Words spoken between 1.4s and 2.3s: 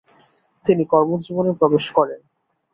প্রবেশ করেন।